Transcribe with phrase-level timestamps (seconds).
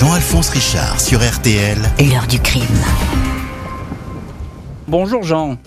[0.00, 1.76] Jean-Alphonse Richard sur RTL.
[2.10, 2.64] L'heure du crime.
[4.88, 5.58] Bonjour Jean.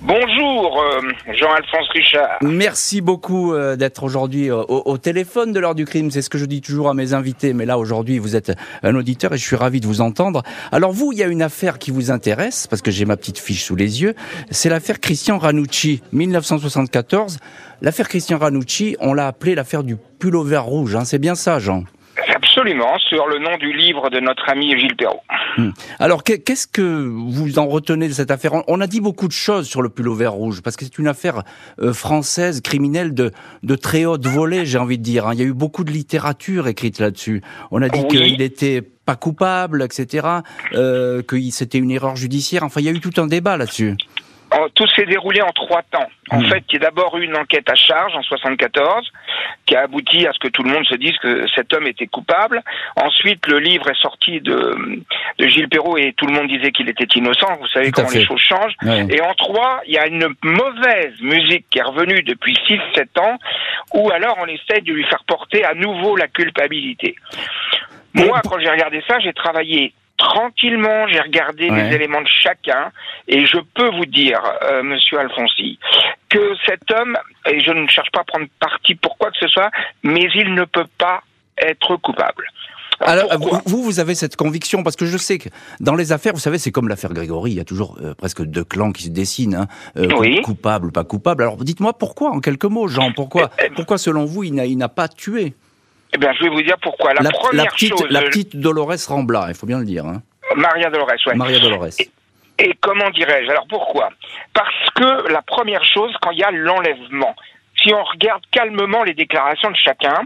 [0.00, 1.00] Bonjour euh,
[1.34, 2.38] Jean-Alphonse Richard.
[2.42, 6.12] Merci beaucoup euh, d'être aujourd'hui euh, au, au téléphone de l'heure du crime.
[6.12, 7.54] C'est ce que je dis toujours à mes invités.
[7.54, 8.52] Mais là, aujourd'hui, vous êtes
[8.84, 10.44] un auditeur et je suis ravi de vous entendre.
[10.70, 13.40] Alors vous, il y a une affaire qui vous intéresse, parce que j'ai ma petite
[13.40, 14.14] fiche sous les yeux.
[14.52, 17.40] C'est l'affaire Christian Ranucci, 1974.
[17.80, 20.94] L'affaire Christian Ranucci, on l'a appelée l'affaire du pullover rouge.
[20.94, 21.04] Hein.
[21.04, 21.82] C'est bien ça, Jean?
[22.54, 25.22] Absolument, sur le nom du livre de notre ami Gilles Perrault.
[25.56, 25.70] Hmm.
[25.98, 28.52] Alors, que- qu'est-ce que vous en retenez de cette affaire?
[28.68, 31.44] On- a dit beaucoup de choses sur le pullover rouge, parce que c'est une affaire
[31.80, 33.30] euh, française, criminelle, de,
[33.62, 35.26] de très haute volée, j'ai envie de dire.
[35.28, 35.30] hein.
[35.32, 37.40] Il y a eu beaucoup de littérature écrite là-dessus.
[37.70, 38.08] On a dit Oui.
[38.08, 40.26] qu'il était pas coupable, etc.,
[40.74, 42.64] euh, que c'était une erreur judiciaire.
[42.64, 43.96] Enfin, il y a eu tout un débat là-dessus.
[44.54, 46.08] En- Tout s'est déroulé en trois temps.
[46.30, 46.46] En Mm.
[46.46, 49.10] fait, il y a d'abord eu une enquête à charge en 74
[49.66, 52.06] qui a abouti à ce que tout le monde se dise que cet homme était
[52.06, 52.62] coupable.
[52.96, 54.76] Ensuite, le livre est sorti de,
[55.38, 57.48] de Gilles Perrault et tout le monde disait qu'il était innocent.
[57.60, 58.18] Vous savez comment fait.
[58.20, 58.74] les choses changent.
[58.82, 59.06] Ouais.
[59.10, 63.38] Et en trois, il y a une mauvaise musique qui est revenue depuis 6-7 ans,
[63.94, 67.14] où alors on essaie de lui faire porter à nouveau la culpabilité.
[68.14, 69.92] Moi, quand j'ai regardé ça, j'ai travaillé
[70.28, 71.82] tranquillement, j'ai regardé Ouais.
[71.88, 72.90] les éléments de chacun,
[73.28, 75.78] et je peux vous dire, euh, Monsieur Alfonsi,
[76.28, 77.16] que cet homme,
[77.50, 79.70] et je ne cherche pas à prendre parti pour quoi que ce soit,
[80.02, 81.22] mais il ne peut pas
[81.58, 82.44] être coupable.
[83.04, 85.48] Alors, pourquoi vous, vous avez cette conviction, parce que je sais que
[85.80, 88.42] dans les affaires, vous savez, c'est comme l'affaire Grégory, il y a toujours euh, presque
[88.42, 90.40] deux clans qui se dessinent, hein, euh, Oui.
[90.42, 91.42] coupable ou pas coupable.
[91.42, 95.54] Alors, dites-moi pourquoi, en quelques mots, Jean, pourquoi, pourquoi selon vous, il n'a pas tué
[96.14, 97.14] Eh bien, je vais vous dire pourquoi.
[97.14, 100.04] La, la, première la petite, chose, la petite Dolores Rambla, il faut bien le dire,
[100.04, 100.22] hein.
[100.56, 101.34] Maria Dolores, ouais.
[101.34, 101.88] Maria Dolores.
[102.58, 103.50] Et comment dirais-je?
[103.50, 104.10] Alors pourquoi?
[104.52, 107.34] Parce que la première chose, quand il y a l'enlèvement,
[107.82, 110.20] si on regarde calmement les déclarations de chacun,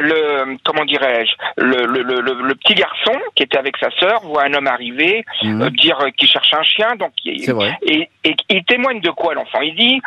[0.00, 4.54] le comment dirais-je, le, le, le, petit garçon qui était avec sa sœur voit un
[4.54, 5.62] homme arriver, Mhm.
[5.62, 7.12] euh, dire euh, qu'il cherche un chien, donc
[7.48, 7.78] vrai.
[7.82, 9.60] et, et il témoigne de quoi l'enfant?
[9.60, 10.00] Il dit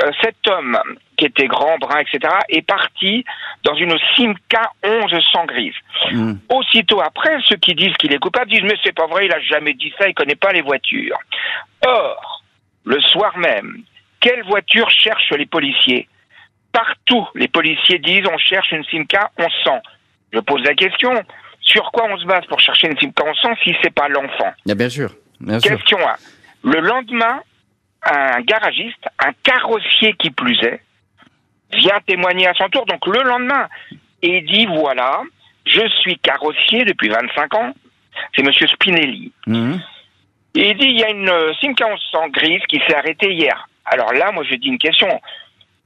[0.00, 0.78] euh, cet homme
[1.16, 3.24] qui était grand, brun, etc., est parti
[3.64, 5.74] dans une Simca 1100 grise.
[6.10, 6.34] Hmm.
[6.48, 9.40] Aussitôt après, ceux qui disent qu'il est coupable disent mais c'est pas vrai, il a
[9.40, 11.18] jamais dit ça, il connaît pas les voitures.
[11.86, 12.42] Or,
[12.84, 13.78] le soir même,
[14.20, 16.08] quelle voiture cherchent les policiers?
[16.72, 19.82] Partout, les policiers disent on cherche une Simca 1100.
[20.32, 21.12] Je pose la question,
[21.60, 24.52] sur quoi on se base pour chercher une Simca 1100 si c'est pas l'enfant?
[24.68, 25.70] Ah, bien sûr, bien sûr.
[25.70, 26.14] Question 1.
[26.64, 27.40] Le lendemain,
[28.04, 30.80] un garagiste, un carrossier qui plus est,
[31.74, 33.68] vient témoigner à son tour, donc le lendemain,
[34.22, 35.22] et dit voilà,
[35.66, 37.72] je suis carrossier depuis 25 ans,
[38.34, 39.32] c'est Monsieur Spinelli.
[39.46, 39.80] Mhm.
[40.54, 43.68] Et il dit il y a une euh, Simca 1100 grise qui s'est arrêtée hier.
[43.84, 45.08] Alors là, moi je dis une question.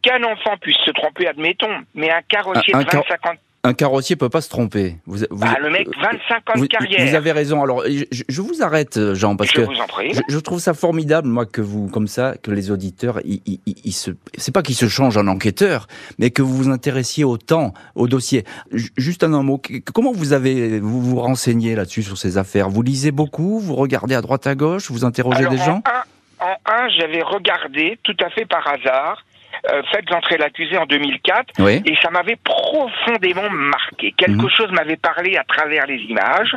[0.07, 3.35] Qu'un enfant puisse se tromper, admettons, mais un carrossier Un- un de car- 25 ans,
[3.65, 4.95] Un carrossier peut pas se tromper.
[5.07, 7.61] Vous, vous- ah, le mec, 25 ans vous, de carrière, vous avez raison.
[7.65, 10.15] Alors, je, je vous arrête, Jean, parce je que vous en prie.
[10.15, 13.59] Je, je trouve ça formidable, moi, que vous, comme ça, que les auditeurs, ils, ils-
[13.85, 15.89] ils- se, c'est pas qu'ils se changent en enquêteurs,
[16.21, 18.45] mais que vous vous intéressiez autant au dossier.
[18.71, 19.61] Ju- Juste un mot.
[19.93, 22.69] Comment vous avez, vous vous renseignez là-dessus sur ces affaires?
[22.69, 25.83] Vous lisez beaucoup, vous regardez à droite à gauche, vous interrogez Alors, des gens?
[25.87, 29.25] un, en un, j'avais regardé tout à fait par hasard.
[29.71, 31.83] Euh, faites entrer l'accusé en 2004 Oui.
[31.85, 34.13] et ça m'avait profondément marqué.
[34.17, 34.51] Quelque Mhm.
[34.51, 36.55] chose m'avait parlé à travers les images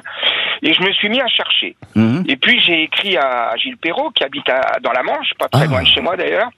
[0.61, 1.75] et je me suis mis à chercher.
[1.95, 2.25] Mhm.
[2.27, 5.63] Et puis j'ai écrit à Gilles Perrault qui habite à- dans la Manche, pas très
[5.63, 5.67] Ah.
[5.67, 6.49] loin de chez moi d'ailleurs,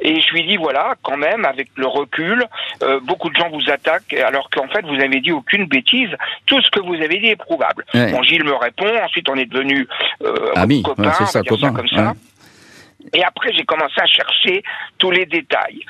[0.00, 2.44] et je lui dis voilà, quand même, avec le recul,
[2.82, 6.10] euh, beaucoup de gens vous attaquent alors qu'en fait vous avez dit aucune bêtise.
[6.46, 7.84] Tout ce que vous avez dit est prouvable.
[7.94, 8.10] Ouais.
[8.12, 8.90] Bon, Gilles me répond.
[9.04, 9.86] Ensuite, on est devenu
[10.24, 10.34] euh,
[10.82, 12.02] copains, ouais, ça, dire copains, comme ça.
[12.02, 12.12] ouais.
[13.14, 14.62] Et après, j'ai commencé à chercher
[14.98, 15.80] tous les détails.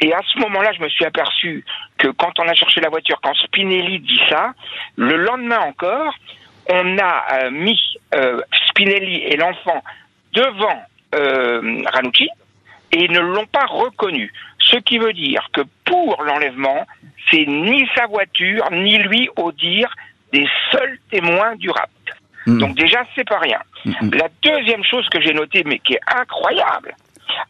[0.00, 1.64] Et à ce moment-là, je me suis aperçu
[1.98, 4.54] que quand on a cherché la voiture, quand Spinelli dit ça,
[4.96, 6.14] le lendemain encore,
[6.70, 7.78] on a euh, mis
[8.14, 9.82] euh, Spinelli et l'enfant
[10.32, 10.82] devant
[11.14, 12.30] euh, Ranucci
[12.92, 14.32] et ils ne l'ont pas reconnu.
[14.58, 16.86] Ce qui veut dire que pour l'enlèvement,
[17.30, 19.92] c'est ni sa voiture, ni lui au dire
[20.32, 21.90] des seuls témoins du rapt.
[22.46, 22.58] Mhm.
[22.58, 23.60] Donc déjà, c'est pas rien.
[23.84, 24.14] Mhm.
[24.14, 26.94] La deuxième chose que j'ai notée, mais qui est incroyable,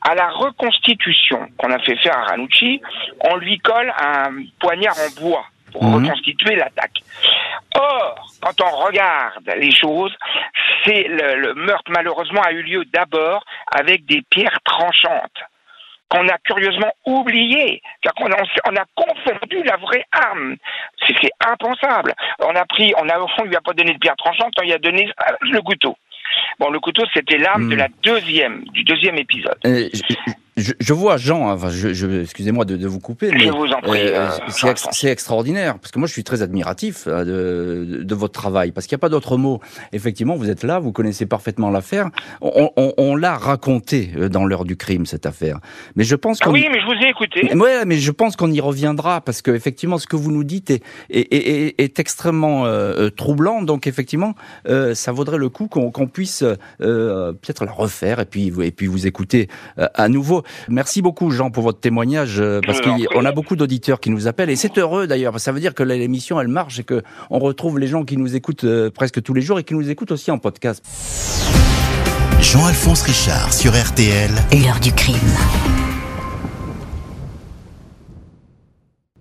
[0.02, 2.80] à la reconstitution qu'on a fait faire à Ranucci,
[3.20, 7.00] on lui colle un poignard en bois pour reconstituer l'attaque.
[7.76, 10.14] Or, quand on regarde les choses,
[10.84, 15.40] c'est le, le meurtre malheureusement a eu lieu d'abord avec des pierres tranchantes
[16.10, 20.56] qu'on a curieusement oublié, car qu'on a, on a confondu la vraie arme.
[21.06, 22.14] C'est impensable.
[22.40, 24.52] On a pris, on a au fond, il lui a pas donné de pierre tranchante,
[24.60, 25.96] on lui a donné euh, le couteau.
[26.58, 27.70] Bon, le couteau, c'était l'arme Hmm.
[27.70, 29.58] de la deuxième, du deuxième épisode.
[29.66, 29.88] Euh,
[30.56, 33.52] je, je- vois Jean, hein, enfin, je, je- excusez-moi de, de vous couper, mais euh,
[33.86, 37.24] euh, c'est ex- extraordinaire parce que moi je suis très admiratif euh,
[37.96, 39.60] de, de votre travail parce qu'il n'y a pas d'autre mot.
[39.92, 42.10] Effectivement, vous êtes là, vous connaissez parfaitement l'affaire.
[42.40, 45.58] On, on- on l'a raconté euh, dans l'heure du crime cette affaire,
[45.96, 47.54] mais je pense Ah qu'on oui, mais je vous ai écouté.
[47.56, 50.70] Ouais, mais je pense qu'on y reviendra parce que effectivement, ce que vous nous dites
[50.70, 53.62] est, est, est- est extrêmement euh, euh, troublant.
[53.62, 54.34] Donc effectivement,
[54.68, 56.42] euh, ça vaudrait le coup qu'on qu'on puisse
[56.80, 59.48] euh, peut-être la refaire et puis et puis vous écouter
[59.78, 60.42] euh, à nouveau.
[60.68, 64.50] Merci beaucoup, Jean, pour votre témoignage euh, parce qu'on a beaucoup d'auditeurs qui nous appellent
[64.50, 65.32] et c'est heureux d'ailleurs.
[65.32, 68.04] parce que Ça veut dire que l'émission elle marche et que on retrouve les gens
[68.04, 70.84] qui nous écoutent euh, presque tous les jours et qui nous écoutent aussi en podcast.
[72.40, 74.30] Jean-Alphonse Richard sur RTL.
[74.52, 75.79] L'heure du crime.